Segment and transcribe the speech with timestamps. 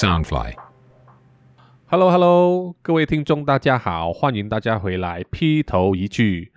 [0.00, 0.54] Soundfly。
[1.84, 5.22] Hello Hello，各位听众大家好，欢迎大家回来。
[5.30, 6.52] 劈头一句，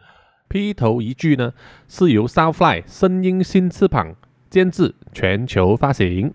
[0.48, 1.52] 劈头一句呢
[1.90, 4.16] 是由 Soundfly 声音新翅膀
[4.50, 6.34] 监制，全球发行。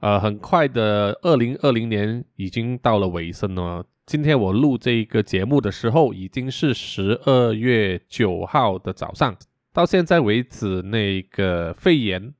[0.00, 3.84] 呃，很快的，二零二零年已经到了尾声了。
[4.04, 9.36] 今天我录这一个节目的时候，已经是十二月九号的早上。
[9.72, 12.34] 到现在为止，那个肺炎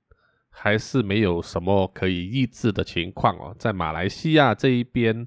[0.60, 3.54] 还是没有什么可以抑制的情况哦。
[3.58, 5.26] 在马来西亚这一边，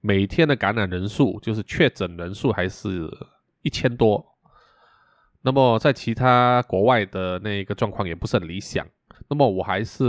[0.00, 3.08] 每天的感染人数就是确诊人数还是
[3.62, 4.24] 一千多。
[5.42, 8.86] 那么在其他国外的那个状况也不是很理想。
[9.28, 10.04] 那么我还是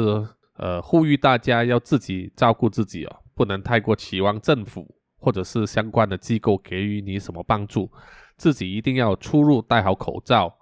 [0.58, 7.92] 呃呼吁大家要自己照顾自己哦，不能太过期望政府或者是相关的机构给予你什么帮助，
[8.38, 10.58] 自己一定要出入戴好口罩。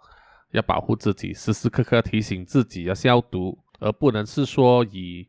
[0.52, 5.28] 要保护自己，时时刻刻提醒自己要消毒，而不能是说以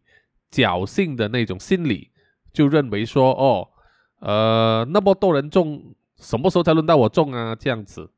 [0.53, 2.11] 侥幸的那种心理，
[2.53, 3.69] 就认为说哦，
[4.21, 7.57] 呃，那么多人中，什么时候才轮到我中啊？
[7.57, 8.11] 这样子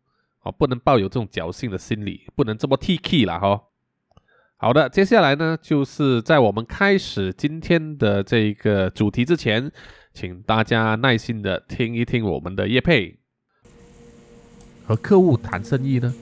[0.42, 3.62] 哦，不能抱有这种侥幸的心理，不能这么 T K 了哈。
[4.56, 9.70] 好的，接下来呢，就是在我们开始今天的这个主题之前，
[10.12, 13.18] 请大家耐心的听一听我们的叶配，
[14.86, 16.12] 和客户谈生意呢。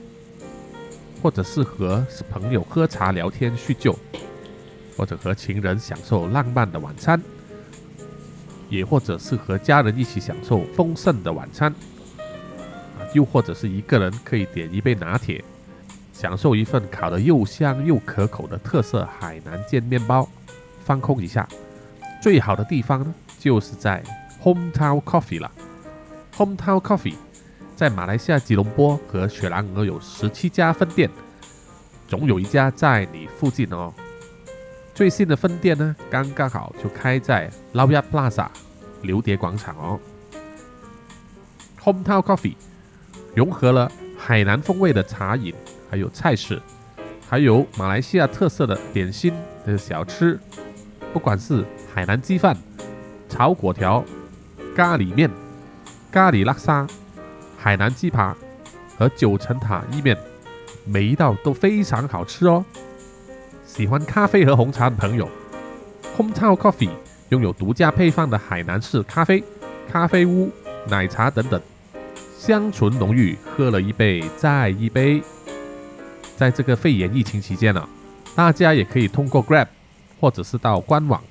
[1.23, 3.97] 或者是和朋友喝茶聊天叙旧，
[4.97, 7.19] 或者和情人享受浪漫的晚餐，
[8.67, 11.73] 也或者是和家人一起享受丰盛的晚餐，
[12.99, 15.41] 啊，又或者是一个人可以点一杯拿铁，
[16.11, 20.27] 享受一份烤得又香又可口的特色海南煎面包，
[20.83, 21.47] 放空一下。
[22.21, 24.03] 最好的地方呢，就是在
[24.43, 25.49] Hometown Coffee 了
[26.35, 27.15] ，Hometown Coffee。
[27.83, 31.09] 在马来西亚吉隆坡和雪兰莪有十七家分店，
[32.07, 33.93] 总有一家在你附近哦。
[34.95, 38.47] 最新的分店呢，刚刚好就开在 Lowyat Plaza
[39.01, 39.99] 榴蝶广场哦。
[41.83, 42.55] Hometown Coffee
[43.35, 45.53] 融合了海南风味的茶饮，
[45.91, 46.61] 还有菜式，
[47.27, 49.33] 还有马来西亚特色的点心
[49.65, 50.39] 的小吃，
[51.11, 52.55] 不管是海南鸡饭、
[53.27, 54.05] 炒粿条、
[54.73, 55.29] 咖喱面、
[56.09, 56.87] 咖喱拉沙。
[57.63, 58.35] 海南鸡扒
[58.97, 60.17] 和九层塔意面，
[60.83, 62.65] 每一道都非常好吃哦。
[63.65, 65.29] 喜欢咖啡和红茶的朋友
[66.17, 66.89] ，Hometown Coffee
[67.29, 69.41] 拥有独家配方的海南式咖啡、
[69.89, 70.51] 咖啡屋、
[70.89, 71.61] 奶茶等等，
[72.37, 75.23] 香醇浓郁，喝了一杯再一杯。
[76.35, 77.87] 在这个肺炎疫情期间呢，
[78.35, 79.67] 大家也可以通过 Grab
[80.19, 81.23] 或者是到官网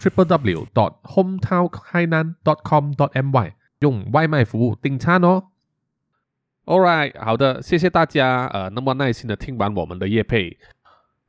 [0.00, 5.44] triple w dot hometown.hainan.dot.com.dot.my 用外卖服务订餐哦。
[6.70, 10.56] All right，好的，谢谢大家，呃，那么耐心的听完我们的夜配，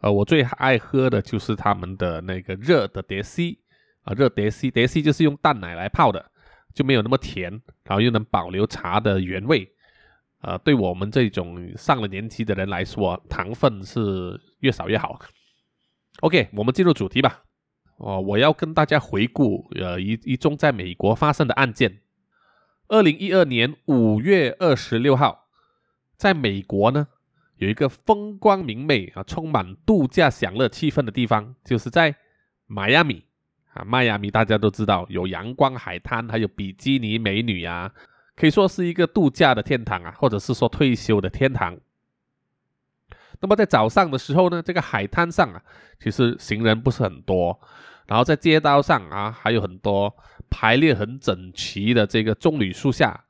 [0.02, 3.58] 呃，我最爱喝的就是他们的那个热的蝶西
[4.04, 6.24] 啊，热蝶西，蝶西就是用淡奶来泡的，
[6.76, 7.50] 就没有那么甜，
[7.86, 9.68] 然后又能保留茶的原味，
[10.42, 15.20] 呃，对我们这种上了年纪的人来说，糖分是越少越好。
[16.20, 17.42] OK，我们进入主题吧。
[17.98, 21.98] 哦，我要跟大家回顾，呃，一一宗在美国发生的案件。
[22.92, 25.48] 二零一二年五月二十六号，
[26.18, 27.08] 在美国呢，
[27.56, 32.14] 有一个风光明媚啊、充满度假享乐气氛的地方，就是在
[32.68, 33.24] 迈阿密
[33.74, 33.86] 啊。
[33.86, 37.90] 迈阿密大家都知道有阳光海滩，还有比基尼美女啊，
[38.36, 41.78] 可以说是一个度假的天堂啊，或者是说退休的天堂。
[43.40, 45.64] 那么在早上的时候呢，这个海滩上啊，
[45.98, 47.58] 其实行人不是很多，
[48.06, 50.14] 然后在街道上啊，还有很多。
[50.52, 53.24] 排列很整齐的这个棕榈树下，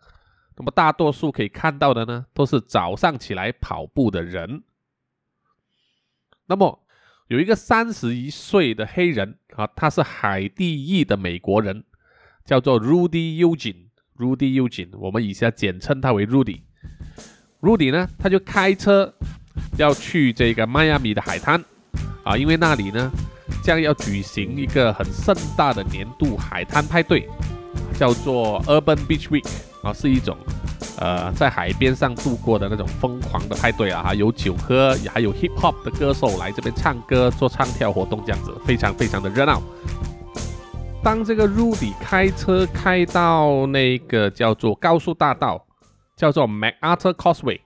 [0.58, 4.64] 那么大多数可以看到的呢，都是早上起来跑步的人。
[6.48, 6.84] 那么
[7.28, 11.86] 有一个三十一岁的黑人啊，他是海地裔的美国人，
[12.44, 13.86] 叫做 Rudy Eugene。
[14.18, 16.62] Rudy Eugene，我们以下简称他为 Rudy。
[17.62, 19.14] Rudy 呢，他就开车
[19.78, 21.64] 要去这个迈阿密的海滩
[22.26, 23.12] 啊，因为那里呢。
[23.64, 27.28] 将要举行一个很盛大的年度海滩派对，
[27.98, 29.48] 叫做 Urban Beach Week
[29.84, 30.38] 啊，是一种
[30.98, 39.62] 呃在海边上度过的那种疯狂的派对啊，有酒喝，还有 Hip Hop 的歌手来这边唱歌做唱跳活动，这样子非常非常的热闹。
[41.04, 45.66] 当这个 Rudy 开车开到那个叫做高速大道，
[46.16, 47.60] 叫做 MacArthur Causeway，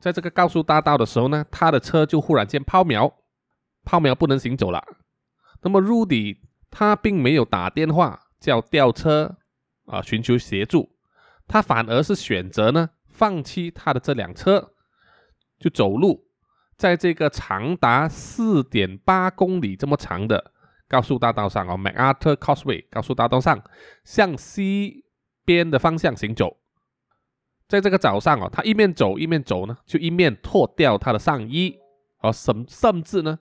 [0.00, 3.12] 在这个高速大道的时候呢，他的车就忽然间抛锚，
[3.88, 4.84] 抛锚不能行走了。
[5.62, 6.40] 那么，Rudy
[6.70, 9.38] 他并没有打电话叫吊车
[9.86, 10.90] 啊，寻求协助，
[11.46, 14.74] 他反而是选择呢放弃他的这辆车，
[15.58, 16.26] 就走路，
[16.76, 20.52] 在这个长达四点八公里这么长的
[20.86, 23.58] 高速大道上哦，MacArthur Causeway 高速大道上
[24.04, 25.06] 向西
[25.46, 26.58] 边的方向行走。
[27.66, 31.78] 在这个早上哦，他一面走一面走呢，就一面脱掉他的上衣，
[32.20, 33.38] 哦，甚甚至呢，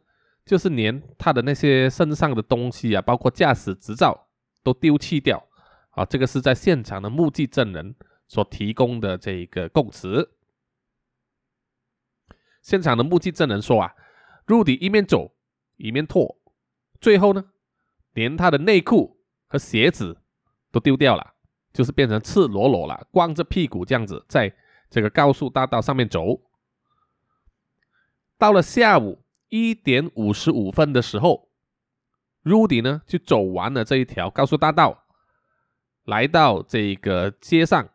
[0.47, 4.27] 就是连他的那些身上的东西啊，包括驾驶执照
[4.63, 5.45] 都丢弃掉。
[5.91, 7.95] 啊，这个是在现场的目击证人
[8.27, 10.37] 所提供的这一个供词。
[12.61, 13.93] 现场的目击证人说啊
[14.45, 15.35] ，Rudy 一面走
[15.75, 16.39] 一面脱，
[17.01, 17.45] 最后呢，
[18.13, 20.21] 连他的内裤和鞋子
[20.71, 21.33] 都丢掉了，
[21.73, 24.53] 就是变成赤裸裸了，光着屁股这样子在
[24.91, 26.41] 这个高速大道上面走。
[28.37, 31.49] 到了下午一点五十五分的时候
[32.43, 35.05] ，Rudy 呢就走完了这一条高速大道，
[36.03, 37.89] 来到这个街上，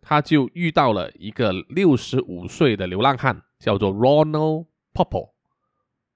[0.00, 3.42] 他就遇到了一个六十五岁的流浪汉。
[3.60, 5.32] 叫做 Ronald Popple，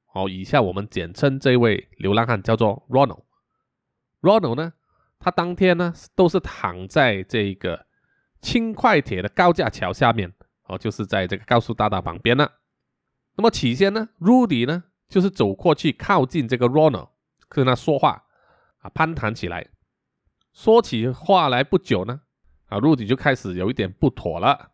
[0.07, 3.23] 好，以下我们简称这位流浪汉叫做 Ronald。
[4.23, 4.73] Ronald 呢，
[5.19, 7.85] 他当天呢都是躺在这个
[8.41, 10.33] 轻快铁的高架桥下面，
[10.69, 12.49] 哦，就是在这个高速大道旁边呢。
[13.37, 17.09] 那么起先呢，Rudy 呢就是走过去靠近这个 Ronald，
[17.49, 18.25] 跟他说话
[18.79, 19.69] 啊，攀谈起来。
[20.53, 22.21] 说起话来不久呢，
[22.67, 24.71] 啊，Rudy 就开始有一点不妥了。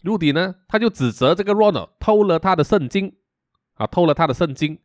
[0.00, 3.14] 陆迪呢，他就指责这个 Ronald 偷了他的圣经，
[3.74, 4.80] 啊，偷了他的圣经，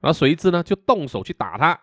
[0.00, 1.80] 然后随之呢就动手去打他。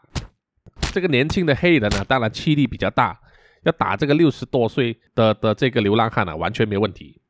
[0.94, 3.19] 这个年轻的黑人呢，当然气力比较大，
[3.63, 7.21] 要打这个六十多岁的的这个流浪汉啊，完全没问题。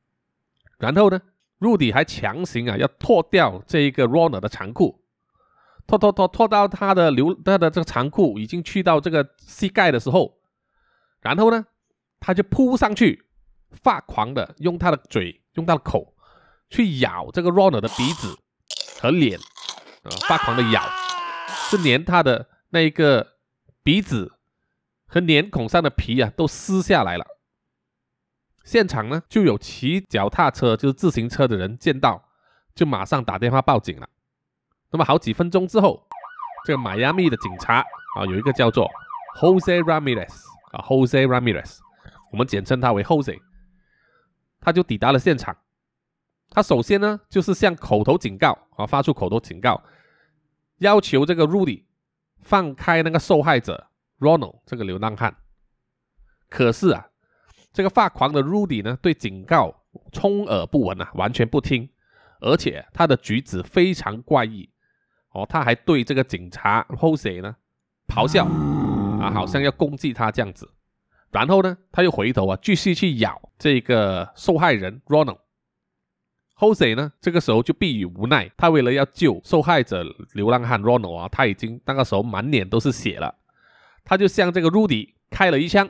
[0.78, 1.20] 然后呢，
[1.64, 5.02] 陆迪还强行啊要脱掉这一个 Ronald 的长裤，
[5.88, 10.40] 脱脱脱脱到他的流他的这个长裤已经去到这个膝盖的时候，
[11.22, 11.66] 然后呢，
[12.20, 13.26] 他就扑上去。
[13.82, 16.14] 发狂的用他的嘴，用他的口
[16.70, 18.38] 去咬这个 Ronald 的鼻子
[19.02, 19.40] 和脸，
[20.04, 20.84] 啊，发狂的咬，
[21.48, 23.38] 是连他的那一个
[23.82, 24.32] 鼻子
[25.08, 27.26] 和脸孔上的皮啊都撕下来了。
[28.64, 32.30] 现场呢就有骑脚踏车，就是自行车的人见到，
[32.74, 34.08] 就马上打电话报警了。
[34.92, 36.08] 那么好几分钟之后，
[36.66, 37.80] 这个迈阿密的警察
[38.16, 38.90] 啊，有一个叫做
[39.40, 40.34] Jose Ramirez
[40.72, 41.80] 啊，Jose Ramirez，
[42.32, 43.38] 我们简称他为 Jose。
[44.62, 45.56] 他就抵达了现场。
[46.50, 49.84] 他首先呢，就是向口头警告啊，发出口头警告，
[50.78, 51.84] 要求这个 Rudy
[52.40, 53.88] 放开那个受害者
[54.20, 55.36] Ronald 这个流浪汉。
[56.48, 57.08] 可是啊，
[57.74, 59.74] 这个发狂的 Rudy 呢，对警告
[60.12, 61.90] 充耳不闻啊，完全不听，
[62.40, 64.70] 而且他的举止非常怪异
[65.32, 67.56] 哦，他还对这个警察 Jose 呢
[68.08, 70.70] 咆哮啊，好像要攻击他这样子。
[71.32, 75.40] 然后呢，他又回头啊，继续去咬这个受害人 Ronald。
[76.56, 83.34] Jose 呢，这个时候就逼于无奈，他为了要救受害者流浪汉 Ronald 啊，他已经那个时候满脸都是血了，
[84.04, 85.90] 他就向这个 Rudy 开了一枪，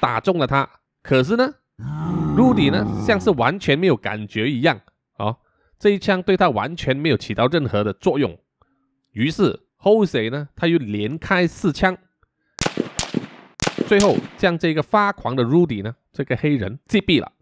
[0.00, 0.68] 打中了他。
[1.02, 1.54] 可是呢
[2.36, 4.80] ，Rudy 呢，像是完全没有感觉一样
[5.16, 5.36] 啊，
[5.78, 8.38] 这一枪对他完全没有起到任何的作用。
[9.12, 11.96] 于是 Jose 呢，他又连开四枪。
[13.86, 17.32] 最后将这个发狂的 Rudy 呢，这个黑人击毙了。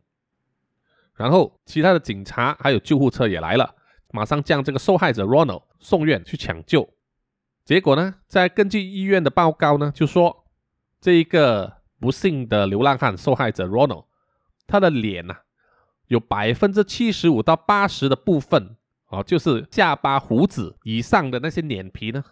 [1.15, 3.75] 然后其他的警察还有救护车也来了，
[4.13, 6.87] 马上将这个受害者 Ronald 送院去抢救。
[7.65, 10.45] 结果呢，在根据医院的报告呢，就说
[11.01, 14.05] 这一个不幸的流浪汉受害者 Ronald，
[14.67, 15.39] 他的脸呐，
[16.09, 18.77] 有百分之七十五到八十的部分
[19.09, 22.23] 哦，就是下巴胡子以上的那些脸皮呢。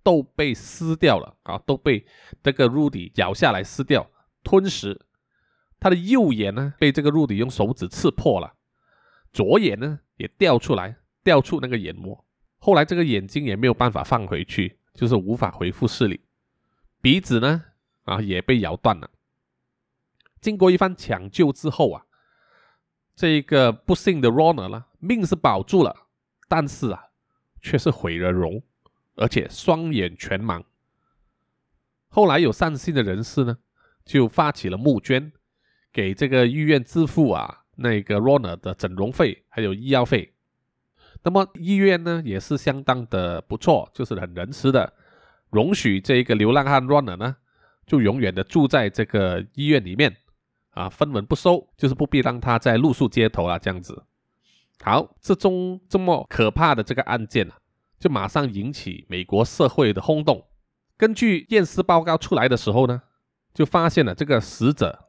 [0.00, 1.58] 都被撕掉了啊！
[1.66, 2.06] 都被
[2.42, 4.08] 这个 Rudy 咬下来撕掉
[4.42, 4.98] 吞食。
[5.78, 8.54] 他的右眼呢，被这个 Rudy 用手指刺破了；
[9.34, 12.24] 左眼呢，也掉出来，掉出那个眼膜。
[12.56, 16.18] 后来这个眼睛也没有办法放回去，就是无法恢复视力。
[17.02, 17.64] 鼻子呢，
[18.04, 19.10] 啊，也被咬断了。
[20.40, 22.04] 经过一番抢救之后啊，
[23.14, 26.06] 这个不幸的 Ronald 呢，命是保住了，
[26.48, 27.04] 但是啊，
[27.60, 28.62] 却是毁了容。
[29.20, 30.62] 而且双眼全盲。
[32.06, 33.58] 后来有善心的人士呢，
[34.04, 35.32] 就发起了募捐，
[35.92, 40.34] 给这个医院支付啊那个 Ronald 的整容费还有医药费。
[41.24, 44.92] 那么医院呢也是相当的不错，就是很仁慈的，
[45.50, 47.36] 容许这个流浪汉 Ronald 呢
[47.88, 50.16] 就永远的住在这个医院里面
[50.78, 54.04] 啊，分文不收，就是不必让他在露宿街头啊这样子。
[54.80, 57.58] 好，这宗这么可怕的这个案件啊。
[57.98, 60.46] 就马上引起美国社会的轰动。
[60.96, 63.02] 根据验尸报告出来的时候呢，
[63.52, 65.06] 就发现了这个死者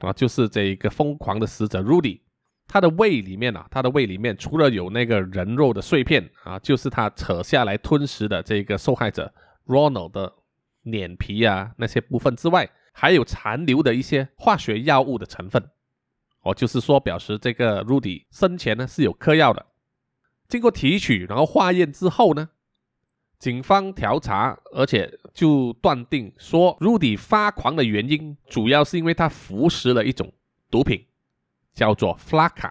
[0.00, 2.22] 啊，就是这一个疯狂的死者 Rudy，
[2.66, 9.32] 他的胃里面啊，他的胃里面除了有那个人肉的碎片啊，就是他扯下来吞食的这个受害者
[9.66, 10.32] Ronald 的
[10.82, 15.70] 脸皮啊那些部分之外，还有残留的一些化学药物的成分。
[16.42, 19.66] 哦，就是说表示这个 Rudy 生前呢是有嗑药的。
[20.48, 22.50] 经过提取然后化验之后呢，
[23.38, 30.32] 警方调查，而且就断定说，Rudy 发狂的原因主要是因为他服食了一种
[30.70, 31.06] 毒品。
[31.74, 32.70] 叫做 Flaka，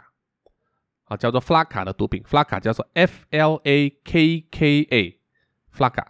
[1.06, 6.06] 啊，叫做 Flaka 的毒品，Flaka 叫做 F L A K K A，Flaka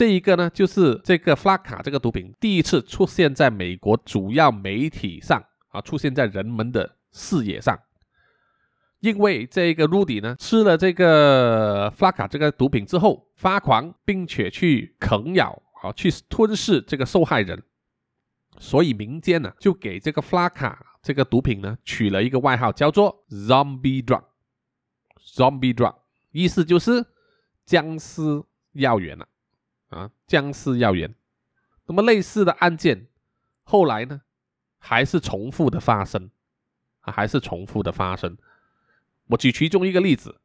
[0.00, 7.78] 这一个呢，就是这个 flaka 这个毒品第一次出现在美国主要媒体上啊，出现在人们的视野上，
[9.00, 17.62] 因为这个 Rudy 呢吃了这个 flaka 这个毒品之后发狂，并且去啃咬啊，去吞噬这个受害人，
[18.58, 20.78] 所以民间呢就给这个 flaka。
[21.02, 24.24] 这个毒品呢，取了一个外号，叫做 “zombie drug”。
[25.22, 25.94] zombie drug
[26.30, 27.04] 意思就是
[27.66, 28.42] 僵尸
[28.72, 29.28] 药源了，
[29.90, 31.14] 啊僵尸要员。
[31.86, 33.06] 那么类似的案件，
[33.62, 34.22] 后来呢，
[34.78, 36.30] 还是重复的发生
[37.00, 38.36] 啊，还是重复的发生。
[39.26, 40.40] 我举其中一个例子：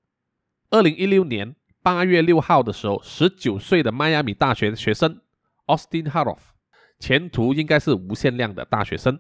[0.70, 5.22] 二零一六年八月六号的时候，十九岁的迈阿密大学的学生
[5.68, 6.40] Austin Haroff，
[7.00, 9.20] 前途应该是无限量的大学生。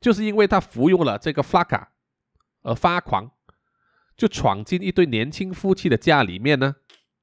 [0.00, 1.86] 就是因为他服用了这个 Flakka
[2.62, 3.30] 而发狂，
[4.16, 6.76] 就闯进一对年轻夫妻的家里面呢，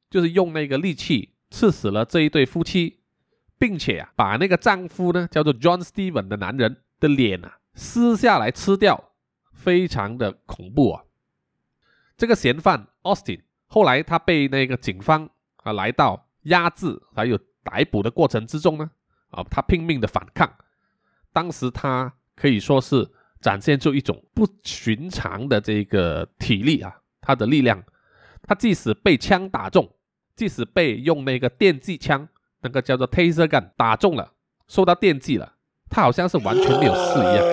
[0.10, 3.01] 就是用那个利器刺死了这一对夫妻，
[3.60, 9.12] 并且啊，把那个丈夫呢叫做 John Steven 的男人的脸啊撕下来吃掉，
[9.53, 11.03] 非常的恐怖啊。
[12.17, 18.89] 这个嫌犯 Austin 后来他被那个警方啊来到压制还有逮捕的过程之中呢，
[19.29, 20.51] 啊，他拼命的反抗，
[21.31, 22.12] 当时他。
[22.34, 23.08] 可以说是
[23.39, 27.84] 展现出一种不寻常的这个体力啊，他的力量，
[28.41, 29.88] 他即使被枪打中，
[30.35, 32.27] 即使被用那个电击枪，
[32.61, 34.33] 那个叫做 Taser gun 打中了，
[34.67, 35.55] 受到电击了，
[35.89, 37.45] 他好像是完全没有事一样。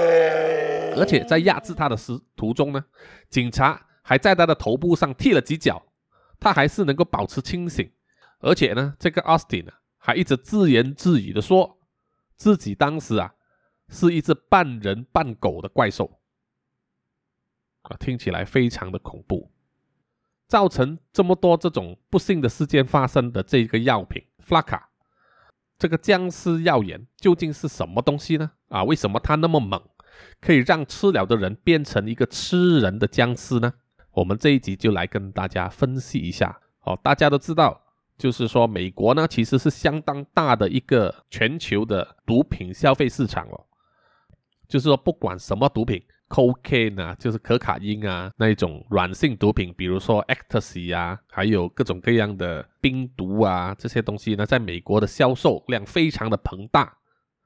[0.97, 2.85] 而且在压制他的时途中呢，
[3.29, 5.83] 警察还在他的头部上踢了几脚，
[6.41, 7.91] 他还是能够保持清醒。
[8.41, 11.79] 而且呢，这个 Austin 呢，还一直自言自语的说，
[12.37, 13.35] 自己当时啊。
[13.91, 16.21] 是一只半人半狗的怪兽
[17.81, 19.51] 啊，听起来非常的恐怖。
[20.49, 24.81] 造成这么多这种不幸的事件发生的这个药品 Flaka
[25.79, 28.51] 这个僵尸药源究竟是什么东西呢？
[28.69, 29.81] 啊，为什么它那么猛，
[30.41, 33.73] 可以让吃了的人变成一个吃人的僵尸呢？
[34.11, 36.59] 我们这一集就来跟大家分析一下。
[36.81, 37.81] 哦，大家都知道。
[38.17, 43.67] 就是说，美国呢其实是相当大的一个全球的毒品消费市场哦。
[44.67, 56.95] 就是说，不管什么毒品，cocaine 啊，就是可卡因啊，那一种软性毒品，比如说 ecstasy 啊，还有各种各样的冰毒啊，这些东西呢，在美国的销售量非常的庞大。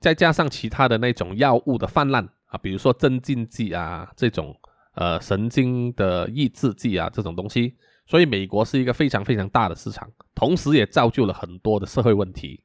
[0.00, 4.52] 再加上其他的那种药物的泛滥啊，比如说镇静剂啊，这种
[4.94, 12.64] 呃神经的抑制剂啊，这种东西，所以美国是一个非常非常大的市场，同时也造就了很多的社会问题。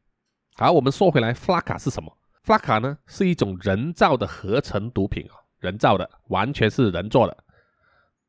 [0.55, 2.11] 好，我们说回来，Flaka 是什么？
[2.41, 5.35] 弗拉卡呢是一种人造的合成毒品啊，
[5.67, 7.35] 人造的，完全是人做的。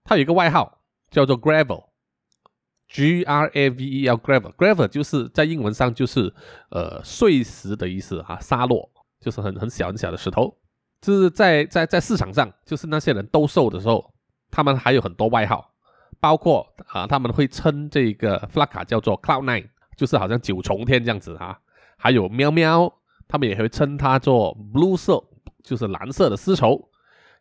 [0.04, 0.80] 它有一个外号
[1.10, 6.34] 叫做 gravel，G R A V E L，gravel，gravel 就是在英文上就是
[6.70, 8.90] 呃碎石的意思啊，沙落
[9.20, 10.56] 就是很很小很小的石头。
[11.00, 14.12] 就是在在在市场上，就是那些人兜售的时候，
[14.50, 15.70] 他们还有很多外号，
[16.18, 21.58] 包括啊他们会称这个弗拉卡叫做 Cloud Nine，就是好像九重天这样子啊，
[21.96, 22.92] 还有喵喵。
[23.30, 25.22] 他们也会称它做 blue 色，
[25.62, 26.88] 就是蓝色的丝绸，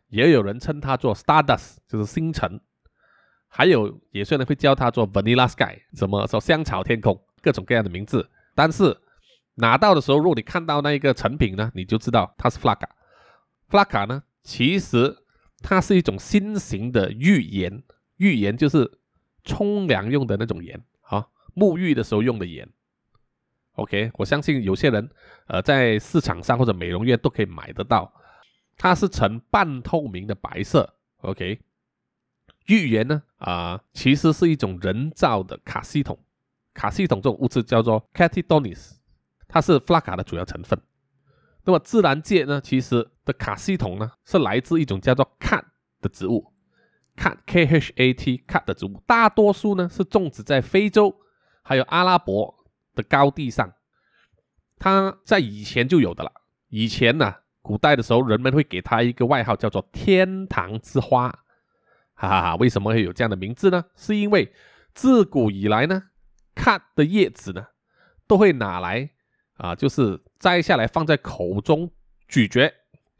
[0.08, 2.60] 也有人称它做 stardust，就是星辰，
[3.46, 8.30] 还有有些人会叫它做 vanilla sky，什么说香草天空，各种各样的名字。
[8.54, 8.96] 但是
[9.54, 12.88] 拿到的时候，如果你看到那一个成品呢，你就知道它是 Flaka。
[13.68, 15.16] flaka 呢，其实
[15.62, 17.82] 它是一种新型的浴盐，
[18.16, 18.98] 浴盐就是
[19.44, 22.68] 冲凉用的那种盐啊，沐浴的时候用的盐。
[23.72, 25.08] OK，我相信有些人，
[25.46, 28.12] 呃，在市场上或者美容院都可以买得到。
[28.78, 30.94] 它是呈半透明的白色。
[31.18, 31.60] OK，
[32.68, 36.18] 浴盐呢，啊，其实是一种人造的卡西统。
[36.72, 38.92] 卡西统这种物质叫做 catetonis，
[39.46, 40.80] 它是 flaka 的主要成分。
[41.64, 45.64] 那么自然界呢，其实的卡西统呢，是来自一种叫做 cat
[46.00, 46.54] 的植物
[47.16, 51.14] ，cat K H A T cat 的植物，大多数呢是种植在非洲，
[51.62, 52.56] 还有阿拉伯。
[52.94, 53.74] 的高地上，
[54.76, 56.32] 它在以前就有的了。
[56.66, 57.32] 以前呢，
[57.68, 61.28] 古代的时候，人们会给它一个外号，叫做“天堂之花”。
[62.16, 63.84] 哈哈哈，为什么会有这样的名字呢？
[63.94, 64.50] 是因为
[64.94, 66.04] 自古以来呢，
[66.54, 67.66] 卡的叶子呢，
[68.26, 69.10] 都会拿来
[69.58, 71.90] 啊，就是摘下来放在口中
[72.26, 72.72] 咀嚼，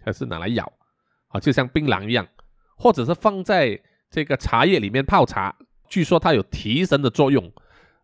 [0.02, 0.73] 还是拿来咬
[1.26, 2.26] 啊，就像槟榔一样，
[2.78, 3.78] 或者是放在
[4.11, 5.55] 这个茶叶里面泡茶，
[5.90, 7.52] 据说它有提神的作用，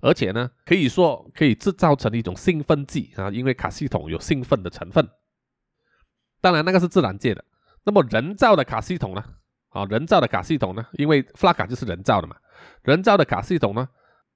[0.03, 5.09] 而且呢，可以说可以制造成一种兴奋剂啊，因为卡西酮有兴奋的成分。
[6.45, 7.43] 当然，那个是自然界的。
[7.85, 9.25] 那么人造的卡系统呢？
[9.71, 10.85] 啊，人造的卡系统呢？
[10.99, 12.37] 因为弗拉卡就是人造的嘛。
[12.83, 13.89] 人造的卡系统呢，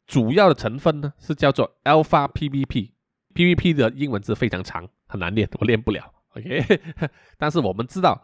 [0.06, 2.92] 主要的成分呢是叫做 alpha PVP。
[3.34, 6.02] PVP 的英文字非常长，很难念，我念不了。
[6.34, 6.80] OK，
[7.36, 8.18] 但是我们知道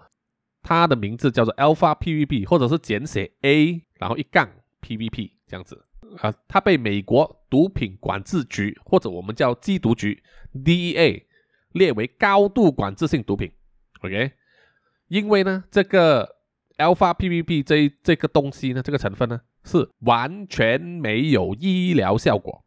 [0.62, 4.48] 它的名字叫做 alpha PVP，或者是简写 A，然后一杠
[4.80, 5.84] PVP 这样子。
[6.22, 10.22] 啊，它被美国毒品管制局或者我们叫缉毒局
[10.54, 11.22] DEA
[11.72, 13.52] 列为高度管制性毒品。
[14.04, 14.32] OK，
[15.08, 16.32] 因为呢这个。
[16.76, 22.64] Alpha PVP 这这个东西呢，这个成分呢是完全没有医疗效果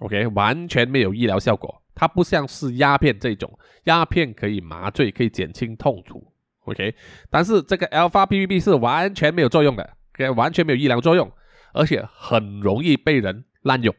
[0.00, 1.80] ，OK，完全没有医疗效果。
[1.94, 6.32] 它不像是鸦片这种，鸦片可以麻醉，可以减轻痛楚
[6.64, 6.96] ，OK。
[7.30, 11.30] 但是这个 Alpha PVP 是完全没有作用的，OK，完全没有医疗作用，
[11.74, 13.94] 而且很容易被人滥用。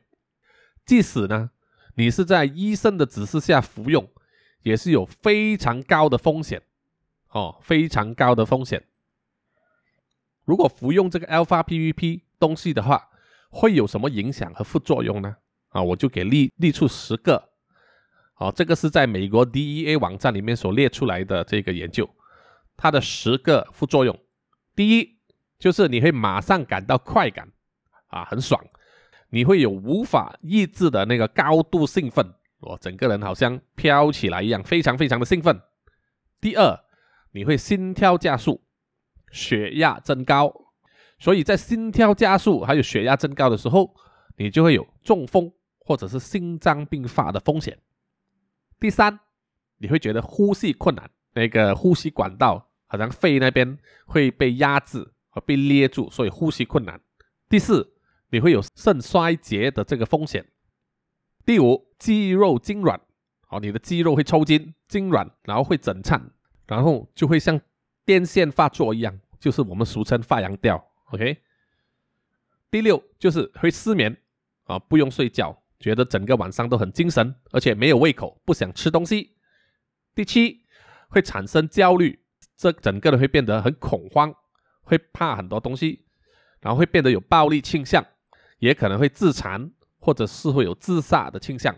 [0.85, 1.51] 即使呢，
[1.95, 4.05] 你是在医生的指示下服用，
[4.63, 6.61] 也是有非常高的风险，
[7.35, 8.81] 哦，非常高的风险。
[10.45, 13.09] 如果服用这个 Alpha PVP 东西的话，
[13.49, 15.35] 会有什么影响和副作用呢？
[15.67, 17.49] 啊，我就给列列出十个。
[18.35, 22.09] 好，这个是在美国 DEA 网站里面所列出来的这个研究，
[22.77, 24.17] 它的十个副作用。
[24.73, 25.17] 第一，
[25.59, 27.51] 就是你会马上感到快感，
[28.07, 28.65] 啊，很爽，
[29.29, 35.59] 你会有无法抑制的那个高度兴奋，我整个人好像飘起来一样，非常非常的兴奋。
[36.39, 36.79] 第二，
[37.35, 38.63] 你会心跳加速。
[39.31, 40.49] 血压增高，
[41.19, 43.93] 所以在心跳加速还有血压增高的时候，
[44.37, 47.77] 你就会有中风或者是心脏病发的风险。
[48.79, 49.19] 第三，
[49.79, 57.01] 你会觉得呼吸困难，那个呼吸管道好像肺那边会被压制和被捏住，所以呼吸困难。
[57.49, 57.95] 第四，
[58.29, 60.45] 你会有肾衰竭的这个风险。
[61.45, 62.97] 第五，肌肉痉挛，
[63.49, 66.31] 哦，你的肌肉会抽筋、痉挛，然后会震颤，
[66.67, 67.59] 然后就会像
[68.05, 69.19] 电线发作一样。
[69.39, 71.37] 就是我们俗称发羊掉，OK。
[72.71, 74.17] 第六就是会失眠
[74.63, 79.35] 啊，不用睡觉，觉得整个晚上都很精神，而且没有胃口，不想吃东西。
[80.15, 80.65] 第七
[81.09, 82.19] 会产生焦虑，
[82.57, 84.33] 这整个人会变得很恐慌，
[84.81, 86.05] 会怕很多东西，
[86.59, 88.03] 然后会变得有暴力倾向，
[88.57, 91.77] 也可能会自残，或者是会有自杀的倾向。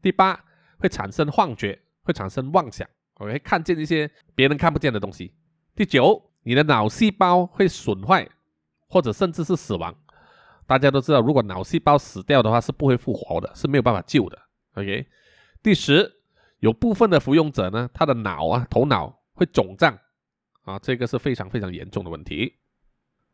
[0.00, 0.42] 第八
[0.78, 5.34] 会产生幻觉，会产生妄想，OK，看见一些别人看不见的东西。
[5.74, 6.22] 第九。
[6.48, 8.28] 你的脑细胞会损坏，
[8.86, 9.92] 或者甚至是死亡。
[10.64, 14.38] 大家都知道，如果脑细胞死掉的话，是不会复活的，是没有办法救的。
[14.74, 15.08] OK，
[15.60, 16.08] 第十，
[16.60, 19.98] 有部分的服用者呢，他的脑啊，头脑会肿胀
[20.62, 22.54] 啊，这个是非常非常严重的问题。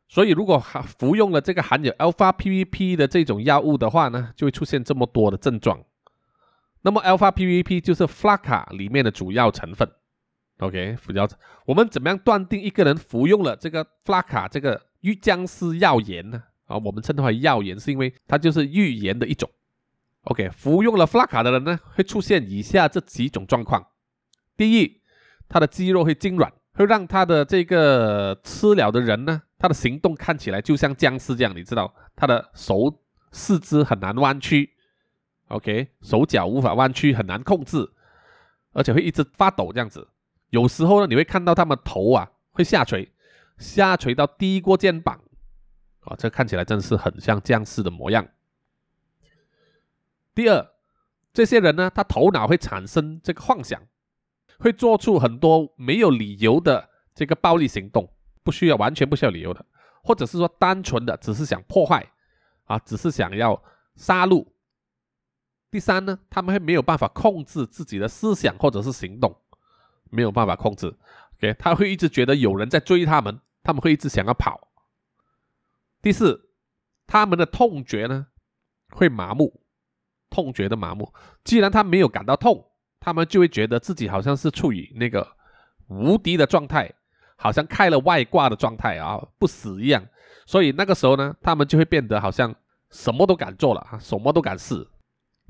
[0.09, 5.85] 所以，如果含服用了这个含有 alpha PVP 的这种药物的话呢，就会出现这么多的症状。
[6.83, 9.89] 那么，alpha PVP 就是 Flaka 里面的主要成分。
[10.59, 11.29] OK，服药，
[11.67, 16.43] 我们怎么样断定一个人服用了这个弗拉卡这个预僵尸药盐呢？
[16.67, 19.49] 啊，我们称它为药盐，是因为它就是预盐的一种。
[20.23, 23.85] OK，服用了弗拉卡的人呢，会出现以下这几种状况：
[24.57, 25.01] 第一，
[25.49, 34.71] 他的肌肉会痉挛，会让他的这个吃了的人呢，他的行动看起来就像僵尸这样，你知道，他的手四肢很难弯曲
[35.53, 37.93] ，OK，手脚无法弯曲，很难控制，
[38.73, 40.09] 而且会一直发抖这样子。
[40.51, 43.11] 有时候呢，你会看到他们头啊会下垂，
[43.59, 45.21] 下垂到低过肩膀，
[46.01, 48.27] 啊，这看起来真的是很像僵尸的模样。
[50.35, 50.67] 第二，
[51.33, 53.81] 这些人呢，他头脑会产生这个幻想，
[54.59, 58.11] 会做出很多没有理由的这个暴力行动，
[58.43, 59.65] 不需要完全不需要理由的，
[60.03, 62.07] 或者是说单纯的只是想破坏，
[62.65, 63.63] 啊，只是想要
[63.97, 64.47] 杀戮。
[65.73, 69.37] 第三呢，他们会没有办法控制自己的思想或者是行动。
[70.15, 70.95] 没有办法控制
[71.39, 74.69] ，OK，他会一直觉得有人在追他们，他们会一直想要跑。
[76.03, 76.51] 第四，
[77.07, 78.27] 他们的痛觉呢
[78.91, 79.63] 会麻木，
[80.29, 81.15] 痛觉的麻木。
[81.45, 82.63] 既然他没有感到痛，
[83.01, 85.27] 他们就会觉得自己好像是处于那个
[85.87, 86.93] 无敌的状态，
[87.37, 90.07] 好像开了外挂的状态啊，不死一样。
[90.45, 92.55] 所以那个时候呢，他们就会变得好像
[92.91, 94.87] 什么都敢做了啊，什么都敢试。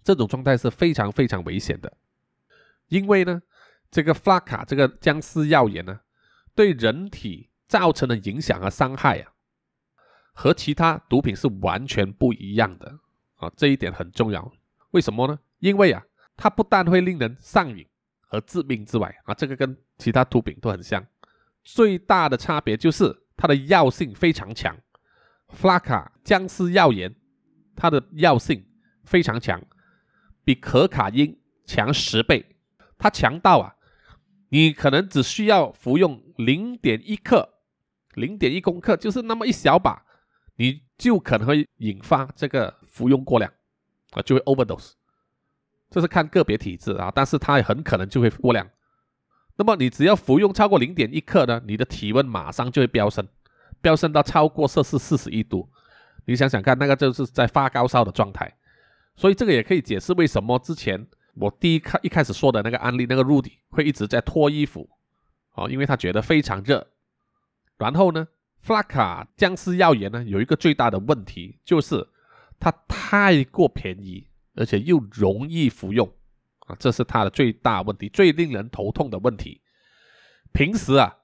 [0.02, 1.92] 这种状态是非常非常危险的，
[2.88, 3.42] 因为呢。
[3.94, 6.00] 这个弗拉卡这个僵尸药盐呢，
[6.54, 9.30] 对人体造成的影响和伤害啊，
[10.32, 13.00] 和其他毒品是完全不一样的
[13.36, 14.50] 啊，这一点很重要。
[14.92, 15.38] 为什么呢？
[15.58, 16.02] 因为啊，
[16.38, 17.86] 它不但会令人上瘾
[18.22, 21.06] 和致命之外啊，这个跟其他毒品都很像。
[21.62, 24.74] 最大的差别就是它的药性非常强。
[25.50, 27.14] 弗拉卡僵尸药盐，
[27.76, 28.66] 它的药性
[29.04, 29.62] 非常强，
[30.44, 32.56] 比可卡因强十倍。
[32.98, 33.74] 它强到啊，
[34.50, 37.48] 你可能只需要服用零点一克、
[38.14, 40.04] 零点一公克，就是那么一小把，
[40.56, 43.52] 你就可能会引发这个服用过量
[44.12, 44.92] 啊，就会 overdose。
[45.90, 48.68] 这是看个别体质啊，但是它也很可能就会过量。
[49.56, 53.26] 那么你只要服用超过零点一克呢，你的体温马上就会飙升，
[53.80, 55.68] 飙升到超过摄氏四十一度。
[56.24, 58.56] 你想想看，那个就是在发高烧的状态。
[59.14, 64.88] 所以这个也可以解释为什么之前我第一开一开始说的那个案例，那个 Rudy 会一直在脱衣服，
[65.54, 66.86] 哦，因为他觉得非常热。
[67.78, 68.28] 然后呢，
[68.60, 72.06] 弗拉卡僵尸药盐呢有一个最大的问题，就是
[72.60, 76.10] 它太过便宜，而且又容易服用。
[76.66, 79.60] 啊，这是它的最大问题，最令人头痛的问题。
[80.52, 81.16] 平时啊，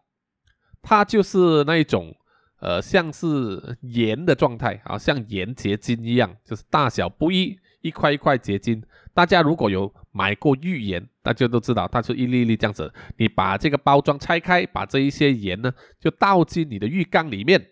[0.83, 2.17] 它就是那一种，
[2.59, 8.83] 呃，像是盐的状态啊，像盐结晶一样，就是大小不一，一块一块结晶。
[9.15, 12.93] 大家如果有买过浴盐，大家都知道，它是一粒粒这样子。
[13.17, 17.65] 你把这个包装拆开，把这一些盐呢，就倒进你的浴缸里面，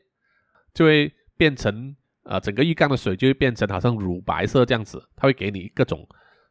[0.74, 6.06] 就会变成，呃，整个浴缸的水就会变成好像乳白色这样子，它会给你各种。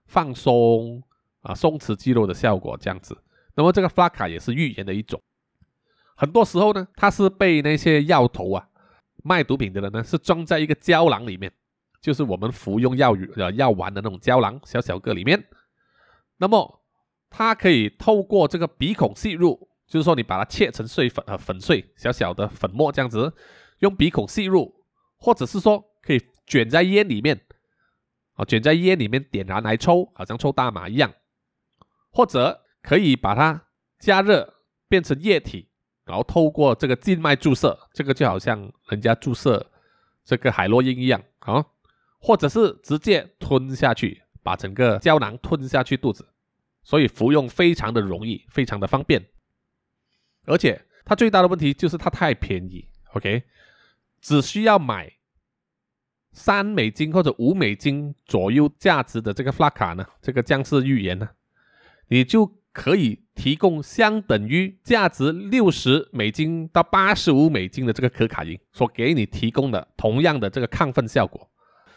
[0.08, 1.02] 放松
[1.42, 3.18] 啊，松弛肌肉的效果这样子。
[3.56, 5.20] 那么这个弗拉卡也是浴盐的一种。
[6.16, 8.68] 很多时候呢，它是被那些药头啊，
[9.24, 11.52] 卖毒品的人呢，是装在一个胶囊里面，
[12.06, 15.44] 就是我们服用药呃药丸的那种胶囊，小小个里面。
[16.38, 16.84] 那么
[17.32, 23.34] 它可以透过这个鼻孔吸入，就是说你把它切成碎粉呃粉碎，小小的粉末这样子，
[23.80, 24.86] 用鼻孔吸入，
[25.18, 27.42] 或者是说可以卷在烟里面。
[28.36, 31.12] 啊，卷在烟里面点燃来抽，好像抽大麻一样，
[32.12, 33.66] 或者可以把它
[33.98, 34.54] 加热
[34.88, 35.70] 变成液体，
[36.06, 39.72] 然后透过这个静脉注射，这个就好像人家注射
[40.24, 41.66] 这个海洛因一样啊，
[42.20, 46.28] 或者是直接吞下去，把整个胶囊吞下去肚子，
[46.84, 49.26] 所以服用非常的容易，非常的方便，
[50.46, 53.44] 而且它最大的问题就是它太便宜，OK，
[54.22, 55.12] 只需要买。
[56.38, 61.30] 三美金或者五美金左右价值的这个弗拉卡呢，这个僵尸预言呢，
[62.10, 71.50] 你就可以提供相等于价值六十美金到八十五美金的这个可卡因所给你提供的同样的这个亢奋效果。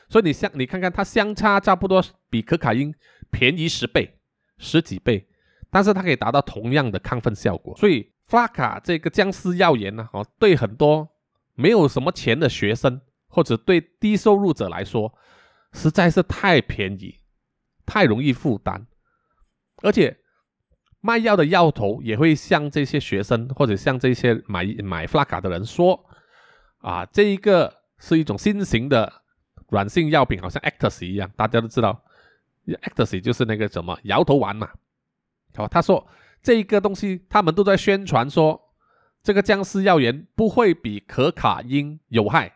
[0.09, 2.95] 所以你相你看看它相差差不多比可卡因
[3.31, 4.19] 便宜十倍、
[4.59, 5.29] 十几倍，
[5.71, 7.77] 但是它可以达到同样的亢奋效果。
[7.77, 11.09] 所以弗拉卡这个僵尸药盐呢，哦，对很多
[11.55, 13.01] 没有什么钱的学生。
[13.31, 15.13] 或者对低收入者来说，
[15.75, 17.15] 实在是太便宜，
[17.85, 18.87] 太容易负担，
[19.83, 20.17] 而且
[21.03, 26.07] 卖药的药头也会向这些学生或者向这些买买弗拉卡的人说
[26.81, 29.13] ：“啊，这一个是一种新型的
[29.69, 32.03] 软性药品，好像 Actus 一样，大家都知道
[32.67, 34.71] ，Actus 就是那个什么摇头丸嘛。”
[35.57, 36.07] 好，他说
[36.43, 38.61] 这一个东西，他们都在宣传说，
[39.23, 42.55] 这个僵尸药源不会比可卡因有害。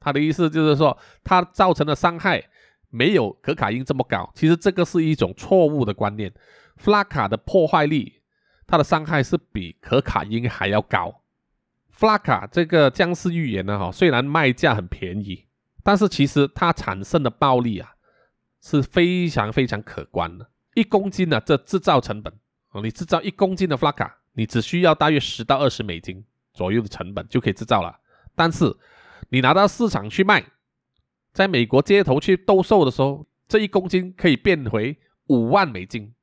[0.00, 2.44] 他的意思就是说，它造成的伤害
[2.88, 4.30] 没有可卡因这么高。
[4.34, 6.32] 其实这个是一种错误的观念。
[6.76, 8.22] 弗拉卡的破坏力，
[8.64, 11.22] 它的伤害是比可卡因还要高。
[11.90, 15.47] 弗拉卡这个僵尸预言呢，哈，虽然卖价很便宜，
[15.82, 17.94] 但是其实它产生的暴利啊
[18.62, 20.50] 是非常非常可观的。
[20.74, 22.32] 一公斤呢，这制造成本
[22.68, 27.98] 啊，你制造一公斤的弗拉卡，你只需要大约十到二十美金左右的成本就可以制造了。
[28.34, 28.76] 但是
[29.30, 30.44] 你拿到市场去卖，
[31.32, 36.14] 在美国街头去兜售的时候，这一公斤可以变回五万美金。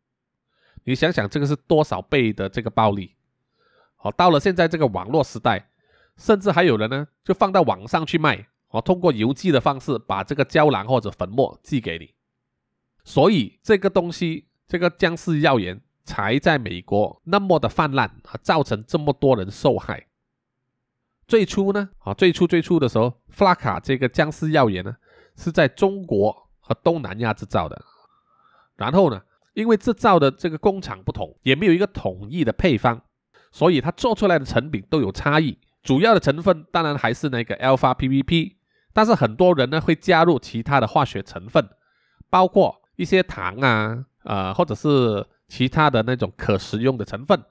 [0.84, 3.16] 你想想，这个是多少倍的这个暴利？
[3.96, 5.70] 好，到了现在这个网络时代，
[6.16, 12.14] 甚至还有人呢，就放到网上去卖，我，通过邮寄的方式把这个胶囊或者粉末寄给你。
[13.04, 20.08] 所以这个东西，这个僵尸药盐才在美国那么的泛滥，啊，造成这么多人受害。
[21.28, 24.96] 最初呢，啊，最初最初的时候，弗拉卡这个僵尸药盐呢，
[25.36, 27.82] 是在中国和东南亚制造的。
[28.76, 29.22] 然后呢，
[29.54, 33.02] 因为制造的这个工厂不同，也没有一个统一的配方，
[33.52, 35.58] 所以它做出来的成品都有差异。
[35.82, 38.56] 主要的成分当然还是那个 alpha PVP，
[38.96, 41.68] 但是很多人呢会加入其他的化学成分，
[42.30, 47.44] 包括一些糖啊，呃，或者是其他的那种可食用的成分。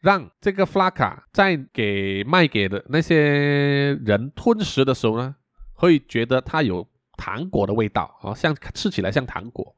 [0.00, 5.34] 让这个 flaca 在给卖给的那些人吞食的时候呢，
[5.72, 9.74] 会觉得它有糖果的味道啊，像吃起来像糖果。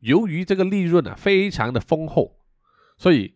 [0.00, 2.36] 由于这个利润啊非常的丰厚，
[2.98, 3.34] 所以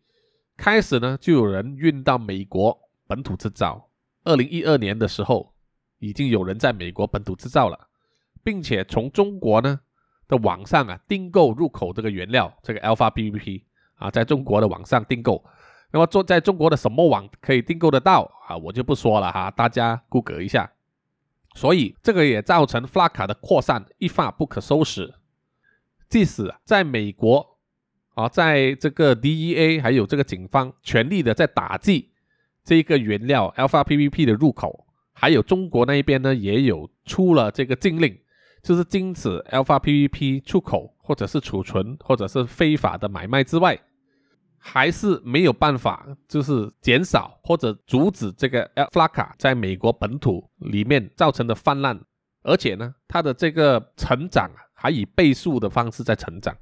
[0.59, 2.77] 开始呢就有人运到美国
[3.07, 3.89] 本土制造。
[4.25, 5.52] 二零一二年的时候，
[6.03, 7.89] 已经有人在美国本土制造了，
[8.43, 9.79] 并且从中国呢
[10.27, 13.63] 的网上啊订购入口这个原料，这个 Alpha PVP
[13.95, 15.45] 啊，在中国的网上订购。
[15.93, 18.57] 那么做在中国的什么网可以订购得到啊？
[18.57, 20.73] 我就不说了哈，大家 Google 一下。
[21.55, 25.15] 所以这个也造成 Flakka 的扩散一发不可收拾。
[26.09, 27.59] 即使在美国
[28.15, 32.11] 啊，在这个 DEA 还有这个警方全力的在打击
[32.65, 38.19] 这一个原料 Alpha PVP 的入口，还有中国那一边呢也有出了这个禁令，
[38.63, 43.79] 就是禁止 Alpha PVP 出口或者是储存或者是非法的买卖之外。
[44.65, 52.01] 还是没有办法，就是减少或者阻止这个 Flakka 在美国本土里面造成的泛滥，
[52.45, 56.57] 而且呢，它的这个成长还以倍数的方式在成长。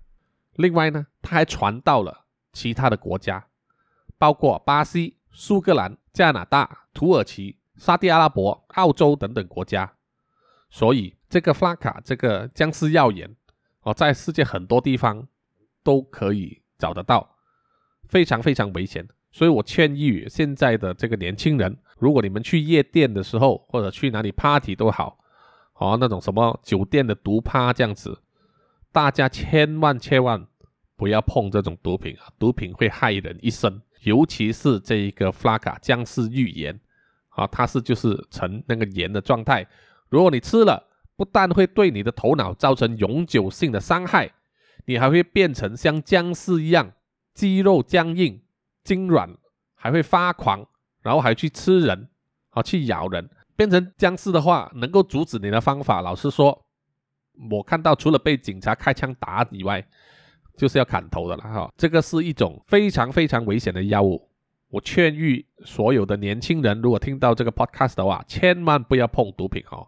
[0.54, 3.46] 另外呢，它还传到了其他的国家，
[4.16, 9.90] 包括巴西、苏格兰、加拿大、土耳其、沙地阿拉伯、澳洲等等国家。
[10.68, 13.34] 所以这个 flaka 这个僵尸药盐
[13.82, 15.26] 哦，在世界很多地方
[15.82, 17.38] 都可以找得到。
[18.08, 25.16] 非常非常危险，所以我劝喻现在的这个年轻人，如果你们去夜店的时候，或者去哪里 party 都好，
[25.74, 28.20] 哦，那种什么酒店的毒趴这样子，
[28.90, 30.44] 大家千万千万
[30.96, 32.26] 不要碰这种毒品啊！
[32.36, 36.80] 毒品会害人一生，尤其是这一个 flaka 僵尸预言
[37.40, 39.66] 啊，它是就是成那个盐的状态，
[40.10, 44.30] 如果你吃了，不但会对你的头脑造成永久性的伤害，
[44.84, 46.92] 你还会变成像僵尸一样。
[47.32, 48.42] 肌肉僵硬、
[48.84, 49.34] 筋软，
[49.74, 50.66] 还会发狂，
[51.00, 52.08] 然后还去吃人，
[52.50, 56.66] 啊，去咬人，变成僵尸的话，能够阻止你的方法，老实说，
[57.50, 59.82] 我看到除了被警察开枪打以外，
[60.58, 61.72] 就是要砍头的了哈。
[61.78, 64.29] 这个是一种非常非常危险的药物，
[64.70, 69.86] 我劝喻所有的年轻人，如果听到这个 podcast 的话，千万不要碰毒品哦。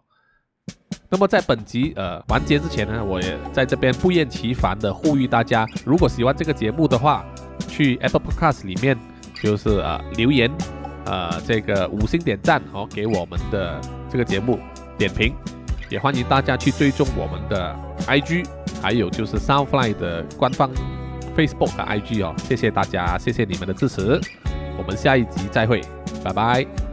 [1.09, 7.25] 那么在本集呃完结之前呢，我也在这边不厌其烦的呼吁大家，如果喜欢这个节目的话，
[7.67, 8.97] 去 Apple Podcast 里面
[9.41, 10.51] 就是呃留言，
[11.05, 14.59] 呃这个五星点赞哦，给我们的这个节目
[14.97, 15.33] 点评，
[15.89, 17.75] 也欢迎大家去追踪我们的
[18.07, 18.45] IG，
[18.81, 20.69] 还有就是 Soundfly 的官方
[21.37, 24.19] Facebook 的 IG 哦，谢谢大家，谢谢你们的支持，
[24.77, 25.81] 我们下一集再会，
[26.23, 26.92] 拜拜。